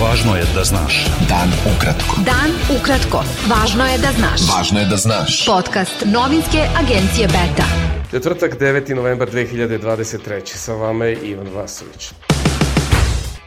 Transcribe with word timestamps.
Važno 0.00 0.32
je 0.36 0.44
da 0.54 0.62
znaš. 0.64 0.94
Dan 1.28 1.50
ukratko. 1.68 2.22
Dan 2.24 2.54
ukratko. 2.72 3.20
Važno 3.50 3.84
je 3.84 3.98
da 4.00 4.12
znaš. 4.16 4.46
Važno 4.48 4.80
je 4.80 4.86
da 4.88 4.96
znaš. 4.96 5.34
Podcast 5.46 6.06
novinske 6.06 6.62
agencije 6.80 7.26
Beta. 7.28 7.66
Četvrtak 8.10 8.56
9. 8.60 8.94
novembar 8.94 9.28
2023. 9.30 10.56
Sa 10.56 10.72
vama 10.72 11.04
je 11.04 11.18
Ivan 11.34 11.52
Vasović. 11.54 12.12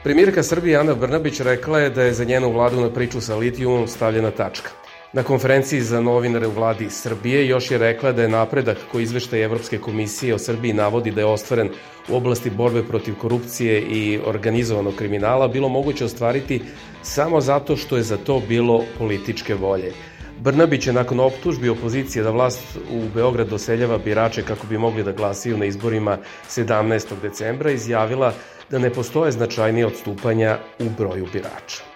Premijerka 0.04 0.44
Srbije 0.44 0.78
Ana 0.78 0.94
Brnabić 0.94 1.40
rekla 1.40 1.80
je 1.80 1.90
da 1.90 2.04
je 2.04 2.14
za 2.14 2.24
njenu 2.24 2.52
vladu 2.52 2.82
na 2.82 2.94
priču 2.94 3.22
sa 3.22 3.36
litijumom 3.36 3.88
stavljena 3.88 4.32
tačka. 4.32 4.70
Na 5.14 5.24
konferenciji 5.24 5.82
za 5.82 6.02
novinare 6.02 6.48
u 6.48 6.52
vladi 6.52 6.90
Srbije 6.90 7.48
još 7.48 7.72
je 7.72 7.78
rekla 7.78 8.12
da 8.12 8.22
je 8.22 8.28
napredak 8.30 8.78
koji 8.92 9.04
izveštaj 9.04 9.44
Evropske 9.44 9.78
komisije 9.78 10.34
o 10.34 10.40
Srbiji 10.40 10.74
navodi 10.74 11.12
da 11.12 11.22
je 11.22 11.26
ostvaren 11.26 11.70
u 12.10 12.16
oblasti 12.16 12.50
borbe 12.50 12.84
protiv 12.84 13.16
korupcije 13.16 13.82
i 13.82 14.20
organizovanog 14.26 14.96
kriminala 14.96 15.48
bilo 15.48 15.70
moguće 15.70 16.06
ostvariti 16.06 16.62
samo 17.02 17.42
zato 17.42 17.78
što 17.78 17.98
je 17.98 18.04
za 18.04 18.18
to 18.18 18.42
bilo 18.48 18.84
političke 18.98 19.56
volje. 19.56 19.94
Brnabić 20.40 20.88
je 20.88 20.94
nakon 20.94 21.20
optužbi 21.20 21.70
opozicije 21.70 22.24
da 22.24 22.32
vlast 22.32 22.78
u 22.92 23.02
Beograd 23.14 23.48
doseljava 23.48 23.98
birače 23.98 24.44
kako 24.44 24.68
bi 24.68 24.78
mogli 24.78 25.04
da 25.04 25.12
glasaju 25.12 25.58
na 25.58 25.66
izborima 25.66 26.18
17. 26.50 27.22
decembra 27.22 27.72
izjavila 27.72 28.34
da 28.70 28.80
ne 28.80 28.90
postoje 28.90 29.32
značajnije 29.32 29.86
odstupanja 29.86 30.58
u 30.80 30.90
broju 30.98 31.28
birača. 31.34 31.93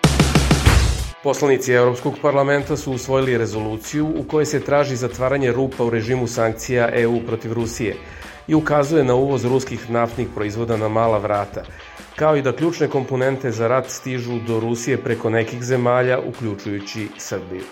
Poslanici 1.27 1.73
Evropskog 1.73 2.13
parlamenta 2.21 2.77
su 2.77 2.91
usvojili 2.91 3.37
rezoluciju 3.37 4.07
u 4.15 4.23
kojoj 4.23 4.45
se 4.45 4.59
traži 4.59 4.95
zatvaranje 4.95 5.51
rupa 5.51 5.83
u 5.83 5.89
režimu 5.89 6.27
sankcija 6.27 6.89
EU 6.93 7.19
protiv 7.27 7.53
Rusije 7.53 7.95
i 8.47 8.55
ukazuje 8.55 9.03
na 9.03 9.15
uvoz 9.15 9.45
ruskih 9.45 9.89
naftnih 9.89 10.27
proizvoda 10.35 10.77
na 10.77 10.87
mala 10.87 11.17
vrata, 11.17 11.63
kao 12.15 12.37
i 12.37 12.41
da 12.41 12.51
ključne 12.55 12.87
komponente 12.87 13.51
za 13.51 13.67
rat 13.67 13.89
stižu 13.89 14.39
do 14.47 14.59
Rusije 14.59 14.97
preko 14.97 15.29
nekih 15.29 15.63
zemalja, 15.63 16.19
uključujući 16.19 17.07
Srbiju. 17.17 17.63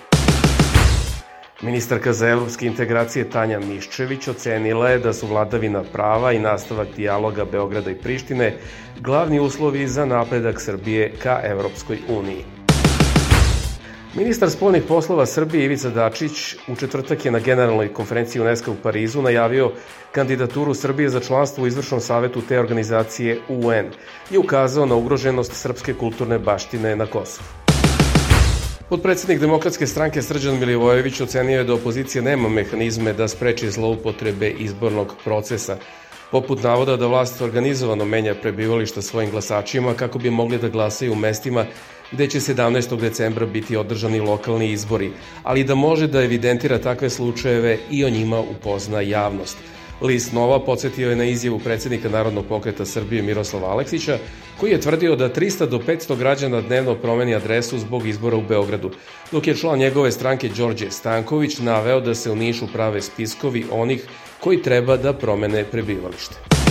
Ministarka 1.61 2.13
za 2.13 2.27
evropske 2.29 2.65
integracije 2.67 3.29
Tanja 3.29 3.59
Miščević 3.59 4.27
ocenila 4.27 4.89
je 4.89 4.99
da 4.99 5.13
su 5.13 5.27
vladavina 5.27 5.83
prava 5.93 6.33
i 6.33 6.39
nastavak 6.39 6.87
dijaloga 6.95 7.45
Beograda 7.45 7.91
i 7.91 7.95
Prištine 7.95 8.57
glavni 8.99 9.39
uslovi 9.39 9.87
za 9.87 10.05
napredak 10.05 10.61
Srbije 10.61 11.11
ka 11.23 11.39
Evropskoj 11.43 11.99
uniji. 12.09 12.54
Ministar 14.17 14.49
spolnih 14.49 14.83
poslova 14.87 15.25
Srbije 15.25 15.65
Ivica 15.65 15.89
Dačić 15.89 16.55
u 16.67 16.75
četvrtak 16.75 17.25
je 17.25 17.31
na 17.31 17.39
generalnoj 17.39 17.93
konferenciji 17.93 18.41
UNESCO 18.41 18.71
u 18.71 18.75
Parizu 18.83 19.21
najavio 19.21 19.71
kandidaturu 20.11 20.73
Srbije 20.73 21.09
za 21.09 21.19
članstvo 21.19 21.63
u 21.63 21.67
izvršnom 21.67 21.99
savetu 21.99 22.41
te 22.41 22.59
organizacije 22.59 23.39
UN 23.49 23.91
i 24.31 24.37
ukazao 24.37 24.85
na 24.85 24.95
ugroženost 24.95 25.53
srpske 25.53 25.93
kulturne 25.93 26.39
baštine 26.39 26.95
na 26.95 27.05
Kosovu. 27.05 27.47
Podpredsednik 28.89 29.39
Demokratske 29.39 29.87
stranke 29.87 30.21
Srđan 30.21 30.59
Milivojević 30.59 31.21
ocenio 31.21 31.57
je 31.57 31.63
da 31.63 31.73
opozicija 31.73 32.21
nema 32.21 32.49
mehanizme 32.49 33.13
da 33.13 33.27
spreči 33.27 33.71
zloupotrebe 33.71 34.49
izbornog 34.49 35.15
procesa, 35.23 35.77
poput 36.31 36.63
navoda 36.63 36.97
da 36.97 37.07
vlast 37.07 37.41
organizovano 37.41 38.05
menja 38.05 38.35
prebivališta 38.41 39.01
svojim 39.01 39.31
glasačima 39.31 39.93
kako 39.93 40.19
bi 40.19 40.29
mogli 40.29 40.57
da 40.57 40.69
glasaju 40.69 41.11
u 41.11 41.15
mestima 41.15 41.65
gde 42.11 42.27
će 42.27 42.39
17. 42.39 42.99
decembra 42.99 43.45
biti 43.45 43.77
održani 43.77 44.19
lokalni 44.19 44.71
izbori, 44.71 45.11
ali 45.43 45.63
da 45.63 45.75
može 45.75 46.07
da 46.07 46.23
evidentira 46.23 46.77
takve 46.77 47.09
slučajeve 47.09 47.77
i 47.91 48.05
o 48.05 48.09
njima 48.09 48.39
upozna 48.39 49.01
javnost. 49.01 49.57
List 50.01 50.33
Nova 50.33 50.59
podsjetio 50.59 51.09
je 51.09 51.15
na 51.15 51.23
izjavu 51.23 51.59
predsednika 51.59 52.09
Narodnog 52.09 52.45
pokreta 52.45 52.85
Srbije 52.85 53.21
Miroslava 53.21 53.67
Aleksića, 53.67 54.17
koji 54.59 54.71
je 54.71 54.81
tvrdio 54.81 55.15
da 55.15 55.29
300 55.29 55.67
do 55.69 55.79
500 55.79 56.17
građana 56.17 56.61
dnevno 56.61 56.95
promeni 56.95 57.35
adresu 57.35 57.79
zbog 57.79 58.07
izbora 58.07 58.37
u 58.37 58.41
Beogradu, 58.41 58.91
dok 59.31 59.47
je 59.47 59.55
član 59.55 59.79
njegove 59.79 60.11
stranke 60.11 60.49
Đorđe 60.49 60.91
Stanković 60.91 61.59
naveo 61.59 62.01
da 62.01 62.15
se 62.15 62.31
u 62.31 62.35
Nišu 62.35 62.67
prave 62.73 63.01
spiskovi 63.01 63.65
onih 63.71 64.03
koji 64.39 64.61
treba 64.61 64.97
da 64.97 65.13
promene 65.13 65.63
prebivalište. 65.63 66.64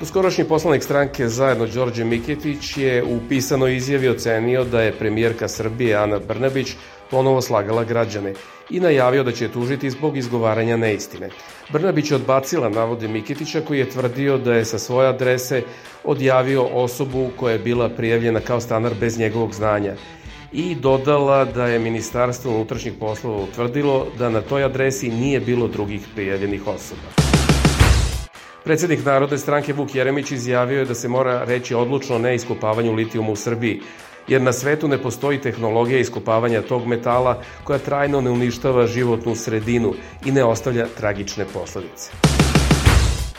Doskorošnji 0.00 0.44
poslanik 0.44 0.82
stranke 0.82 1.28
zajedno 1.28 1.66
Đorđe 1.66 2.04
Miketić 2.04 2.76
je 2.76 3.04
u 3.04 3.18
pisanoj 3.28 3.76
izjavi 3.76 4.08
ocenio 4.08 4.64
da 4.64 4.82
je 4.82 4.92
premijerka 4.92 5.48
Srbije 5.48 5.96
Ana 5.96 6.18
Brnabić 6.18 6.74
ponovo 7.10 7.40
slagala 7.42 7.84
građane 7.84 8.34
i 8.70 8.80
najavio 8.80 9.24
da 9.24 9.32
će 9.32 9.48
tužiti 9.48 9.90
zbog 9.90 10.16
izgovaranja 10.16 10.76
neistine. 10.76 11.30
Brnabić 11.72 12.10
je 12.10 12.16
odbacila 12.16 12.68
navode 12.68 13.08
Miketića 13.08 13.60
koji 13.60 13.78
je 13.78 13.90
tvrdio 13.90 14.38
da 14.38 14.54
je 14.54 14.64
sa 14.64 14.78
svoje 14.78 15.08
adrese 15.08 15.62
odjavio 16.04 16.62
osobu 16.62 17.30
koja 17.36 17.52
je 17.52 17.58
bila 17.58 17.88
prijavljena 17.88 18.40
kao 18.40 18.60
stanar 18.60 18.94
bez 19.00 19.18
njegovog 19.18 19.54
znanja 19.54 19.94
i 20.52 20.74
dodala 20.74 21.44
da 21.44 21.66
je 21.66 21.78
Ministarstvo 21.78 22.54
unutrašnjih 22.54 22.94
poslova 23.00 23.42
utvrdilo 23.42 24.06
da 24.18 24.30
na 24.30 24.40
toj 24.40 24.64
adresi 24.64 25.10
nije 25.10 25.40
bilo 25.40 25.68
drugih 25.68 26.06
prijavljenih 26.14 26.66
osoba. 26.66 27.27
Predsednik 28.68 29.00
Narodne 29.04 29.38
stranke 29.38 29.72
Vuk 29.72 29.94
Jeremić 29.94 30.30
izjavio 30.30 30.78
je 30.78 30.84
da 30.84 30.94
se 30.94 31.08
mora 31.08 31.44
reći 31.44 31.74
odlučno 31.74 32.18
ne 32.18 32.34
iskopavanju 32.34 32.92
litijuma 32.92 33.30
u 33.30 33.36
Srbiji, 33.36 33.80
jer 34.28 34.42
na 34.42 34.52
svetu 34.52 34.88
ne 34.88 34.98
postoji 35.02 35.40
tehnologija 35.40 35.98
iskopavanja 35.98 36.62
tog 36.62 36.86
metala 36.86 37.40
koja 37.64 37.78
trajno 37.78 38.20
ne 38.20 38.30
uništava 38.30 38.86
životnu 38.86 39.34
sredinu 39.34 39.94
i 40.24 40.32
ne 40.32 40.44
ostavlja 40.44 40.86
tragične 40.96 41.44
posledice. 41.52 42.10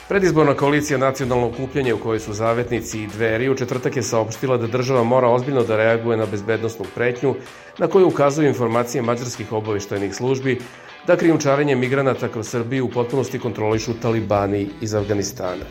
Predizborna 0.08 0.54
koalicija 0.54 0.98
nacionalno 0.98 1.48
okupljanje 1.48 1.94
u 1.94 2.00
kojoj 2.00 2.20
su 2.20 2.34
zavetnici 2.34 3.04
i 3.04 3.08
dveri 3.08 3.50
u 3.50 3.56
četvrtak 3.56 3.96
je 3.96 4.04
saopštila 4.04 4.58
da 4.58 4.68
država 4.68 5.04
mora 5.04 5.28
ozbiljno 5.28 5.64
da 5.64 5.78
reaguje 5.78 6.18
na 6.18 6.26
bezbednostnu 6.26 6.86
pretnju 6.96 7.36
na 7.78 7.88
koju 7.88 8.08
ukazuju 8.08 8.48
informacije 8.48 9.02
mađarskih 9.02 9.52
obaveštajnih 9.52 10.16
službi 10.16 10.60
da 11.08 11.16
krijumčarenje 11.16 11.76
migranata 11.76 12.28
kroz 12.28 12.48
Srbiju 12.48 12.86
u 12.86 12.90
potpunosti 12.90 13.40
kontrolišu 13.40 13.94
talibani 14.02 14.68
iz 14.82 14.94
Afganistana. 14.94 15.66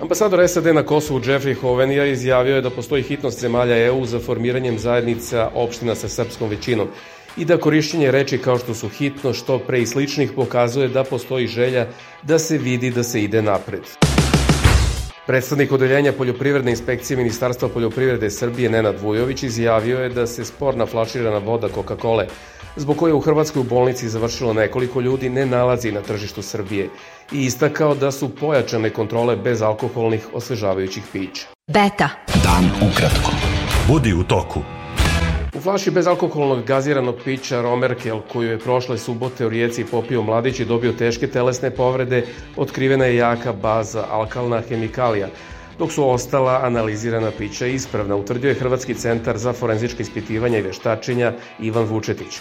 Ambasador 0.00 0.48
SAD 0.48 0.66
na 0.74 0.82
Kosovu 0.82 1.20
Jeffrey 1.20 1.54
Hovenija 1.60 2.06
izjavio 2.06 2.54
je 2.54 2.62
da 2.62 2.70
postoji 2.70 3.02
hitnost 3.02 3.40
zemalja 3.40 3.86
EU 3.86 4.06
za 4.06 4.18
formiranjem 4.18 4.78
zajednica 4.78 5.50
opština 5.54 5.94
sa 5.94 6.08
srpskom 6.08 6.50
većinom 6.50 6.88
i 7.36 7.44
da 7.44 7.56
korišćenje 7.56 8.10
reči 8.10 8.38
kao 8.38 8.58
što 8.58 8.74
su 8.74 8.88
hitno, 8.88 9.32
što 9.32 9.58
pre 9.58 9.80
i 9.80 9.86
sličnih 9.86 10.32
pokazuje 10.36 10.88
da 10.88 11.04
postoji 11.04 11.46
želja 11.46 11.86
da 12.22 12.38
se 12.38 12.58
vidi 12.58 12.90
da 12.90 13.02
se 13.02 13.22
ide 13.22 13.42
napred. 13.42 13.82
Predstavnik 15.26 15.72
Odeljenja 15.72 16.12
poljoprivredne 16.12 16.70
inspekcije 16.70 17.16
Ministarstva 17.16 17.68
poljoprivrede 17.68 18.30
Srbije 18.30 18.70
Nenad 18.70 19.00
Vujović 19.00 19.42
izjavio 19.42 19.98
je 19.98 20.08
da 20.08 20.26
se 20.26 20.44
sporna 20.44 20.86
flaširana 20.86 21.38
voda 21.38 21.68
Coca-Cola 21.68 22.24
zbog 22.76 22.96
koje 22.96 23.14
u 23.14 23.20
Hrvatskoj 23.20 23.60
u 23.60 23.64
bolnici 23.64 24.08
završilo 24.08 24.52
nekoliko 24.52 25.00
ljudi, 25.00 25.30
ne 25.30 25.46
nalazi 25.46 25.92
na 25.92 26.00
tržištu 26.00 26.42
Srbije 26.42 26.88
i 27.32 27.44
istakao 27.44 27.94
da 27.94 28.10
su 28.10 28.28
pojačane 28.34 28.90
kontrole 28.90 29.36
bez 29.36 29.62
alkoholnih 29.62 30.26
osvežavajućih 30.34 31.02
pića. 31.12 31.46
Beta. 31.66 32.08
Dan 32.44 32.90
ukratko. 32.90 33.30
Budi 33.88 34.12
u 34.12 34.24
toku. 34.24 34.73
Flaši 35.64 35.90
bezalkoholnog 35.90 36.64
gaziranog 36.66 37.14
pića 37.24 37.62
Romerkel, 37.62 38.20
koju 38.32 38.50
je 38.50 38.58
prošle 38.58 38.98
subote 38.98 39.46
u 39.46 39.48
Rijeci 39.48 39.84
popio 39.84 40.22
mladić 40.22 40.60
i 40.60 40.64
dobio 40.64 40.92
teške 40.92 41.26
telesne 41.26 41.70
povrede, 41.70 42.26
otkrivena 42.56 43.04
je 43.04 43.16
jaka 43.16 43.52
baza 43.52 44.04
alkalna 44.10 44.60
hemikalija, 44.68 45.28
dok 45.78 45.92
su 45.92 46.08
ostala 46.08 46.60
analizirana 46.62 47.30
pića 47.38 47.66
ispravna, 47.66 48.16
utvrdio 48.16 48.48
je 48.48 48.54
Hrvatski 48.54 48.94
centar 48.94 49.38
za 49.38 49.52
forenzičke 49.52 50.02
ispitivanja 50.02 50.58
i 50.58 50.62
veštačenja 50.62 51.32
Ivan 51.60 51.84
Vučetić. 51.84 52.40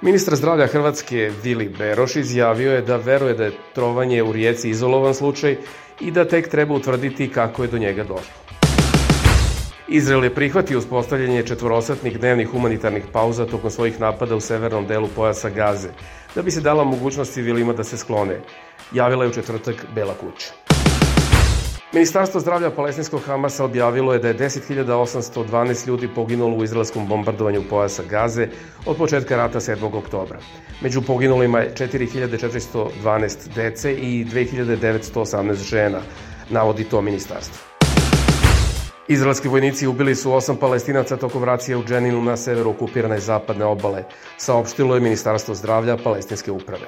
Ministar 0.00 0.36
zdravlja 0.36 0.66
Hrvatske 0.66 1.30
Vili 1.42 1.68
Beroš 1.68 2.16
izjavio 2.16 2.72
je 2.72 2.82
da 2.82 2.96
veruje 2.96 3.34
da 3.34 3.44
je 3.44 3.52
trovanje 3.74 4.22
u 4.22 4.32
rijeci 4.32 4.70
izolovan 4.70 5.14
slučaj 5.14 5.56
i 6.00 6.10
da 6.10 6.24
tek 6.24 6.48
treba 6.48 6.74
utvrditi 6.74 7.30
kako 7.30 7.62
je 7.62 7.68
do 7.68 7.78
njega 7.78 8.04
došlo. 8.04 8.49
Izrael 9.92 10.24
je 10.24 10.34
prihvatio 10.34 10.78
uspostavljanje 10.78 11.42
četvorosatnih 11.42 12.18
dnevnih 12.18 12.48
humanitarnih 12.48 13.04
pauza 13.12 13.46
tokom 13.46 13.70
svojih 13.70 14.00
napada 14.00 14.36
u 14.36 14.40
severnom 14.40 14.86
delu 14.86 15.08
pojasa 15.16 15.50
Gaze, 15.50 15.88
da 16.34 16.42
bi 16.42 16.50
se 16.50 16.60
dala 16.60 16.84
mogućnost 16.84 17.32
civilima 17.32 17.72
da 17.72 17.84
se 17.84 17.96
sklone, 17.96 18.40
javila 18.92 19.24
je 19.24 19.30
u 19.30 19.32
četvrtak 19.32 19.86
Bela 19.94 20.14
kuća. 20.14 20.52
Ministarstvo 21.92 22.40
zdravlja 22.40 22.70
palestinskog 22.70 23.20
Hamasa 23.26 23.64
objavilo 23.64 24.12
je 24.12 24.18
da 24.18 24.28
je 24.28 24.38
10.812 24.38 25.88
ljudi 25.88 26.08
poginulo 26.14 26.56
u 26.56 26.64
izraelskom 26.64 27.08
bombardovanju 27.08 27.62
pojasa 27.70 28.02
Gaze 28.10 28.48
od 28.86 28.96
početka 28.96 29.36
rata 29.36 29.60
7. 29.60 29.98
oktobra. 29.98 30.38
Među 30.80 31.02
poginulima 31.02 31.58
je 31.58 31.74
4.412 31.74 33.54
dece 33.54 33.94
i 33.94 34.24
2.918 34.24 35.54
žena, 35.54 36.00
navodi 36.50 36.84
to 36.84 37.00
ministarstvo. 37.00 37.69
Izraelski 39.10 39.48
vojnici 39.48 39.86
ubili 39.86 40.14
su 40.14 40.32
osam 40.32 40.56
palestinaca 40.56 41.16
tokom 41.16 41.44
racije 41.44 41.76
u 41.76 41.84
Dženinu 41.84 42.22
na 42.22 42.36
severu 42.36 42.70
okupirane 42.70 43.20
zapadne 43.20 43.64
obale, 43.64 44.04
saopštilo 44.36 44.94
je 44.94 45.00
Ministarstvo 45.00 45.54
zdravlja 45.54 45.96
palestinske 45.96 46.52
uprave. 46.52 46.86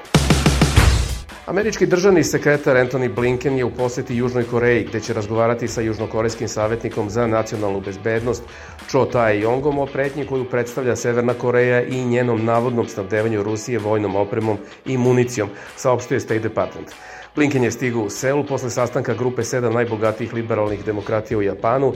Američki 1.46 1.86
državni 1.86 2.24
sekretar 2.24 2.76
Anthony 2.76 3.14
Blinken 3.14 3.58
je 3.58 3.64
u 3.64 3.70
poseti 3.70 4.16
Južnoj 4.16 4.44
Koreji, 4.44 4.84
gde 4.84 5.00
će 5.00 5.12
razgovarati 5.12 5.68
sa 5.68 5.80
južnokorejskim 5.80 6.48
savjetnikom 6.48 7.10
za 7.10 7.26
nacionalnu 7.26 7.80
bezbednost 7.80 8.42
Cho 8.90 9.06
Tae-yongom 9.12 9.78
o 9.78 9.86
pretnji 9.86 10.26
koju 10.26 10.44
predstavlja 10.44 10.96
Severna 10.96 11.34
Koreja 11.34 11.82
i 11.82 12.04
njenom 12.04 12.44
navodnom 12.44 12.88
snabdevanju 12.88 13.42
Rusije 13.42 13.78
vojnom 13.78 14.16
opremom 14.16 14.58
i 14.86 14.98
municijom, 14.98 15.48
saopštuje 15.76 16.20
State 16.20 16.40
Department. 16.40 16.88
Blinken 17.34 17.64
je 17.64 17.70
stigao 17.70 18.02
u 18.02 18.10
Selu 18.10 18.44
posle 18.46 18.70
sastanka 18.70 19.14
grupe 19.14 19.44
sedam 19.44 19.74
najbogatijih 19.74 20.34
liberalnih 20.34 20.84
demokratija 20.84 21.38
u 21.38 21.42
Japanu, 21.42 21.92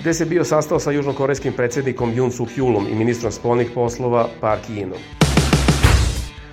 gde 0.00 0.14
se 0.14 0.24
bio 0.24 0.44
sastao 0.44 0.78
sa 0.78 0.90
južnokorejskim 0.90 1.52
predsednikom 1.52 2.14
Yoon 2.14 2.30
Suk 2.30 2.48
Hyulom 2.48 2.90
i 2.90 2.94
ministrom 2.94 3.32
spolnih 3.32 3.70
poslova 3.74 4.28
Park 4.40 4.62
Jinom. 4.68 5.17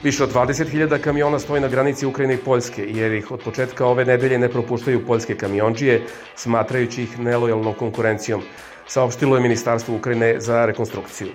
Više 0.06 0.24
od 0.24 0.34
20.000 0.34 0.98
kamiona 0.98 1.40
stoji 1.40 1.62
na 1.62 1.68
granici 1.68 2.06
Ukrajine 2.06 2.34
i 2.34 2.38
Poljske, 2.38 2.86
jer 2.90 3.14
ih 3.14 3.32
od 3.32 3.40
početka 3.40 3.86
ove 3.86 4.06
nedelje 4.06 4.38
ne 4.40 4.50
propuštaju 4.50 5.06
poljske 5.06 5.36
kamionđije, 5.36 6.04
smatrajući 6.36 7.04
ih 7.04 7.20
nelojalnom 7.20 7.74
konkurencijom, 7.74 8.42
saopštilo 8.88 9.36
je 9.36 9.42
Ministarstvo 9.42 9.96
Ukrajine 9.96 10.36
za 10.40 10.66
rekonstrukciju. 10.66 11.28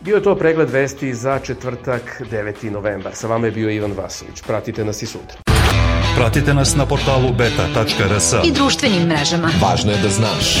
Bio 0.00 0.16
je 0.16 0.22
to 0.22 0.36
pregled 0.36 0.70
vesti 0.70 1.14
za 1.14 1.38
četvrtak 1.38 2.22
9. 2.30 2.70
novembar. 2.70 3.14
Sa 3.14 3.26
vama 3.26 3.46
je 3.46 3.52
bio 3.52 3.70
Ivan 3.70 3.92
Vasović. 3.92 4.42
Pratite 4.42 4.84
nas 4.84 5.02
i 5.02 5.06
sutra. 5.06 5.38
Pratite 6.16 6.54
nas 6.54 6.76
na 6.76 6.86
portalu 6.86 7.32
beta.rs 7.38 8.32
I 8.44 8.52
društvenim 8.52 9.08
mrežama. 9.08 9.50
Važno 9.62 9.92
je 9.92 9.98
da 10.02 10.08
znaš. 10.08 10.58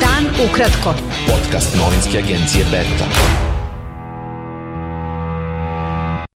Dan 0.00 0.50
ukratko. 0.50 0.94
Podcast 1.26 1.76
novinske 1.78 2.18
agencije 2.18 2.64
Beta. 2.70 3.45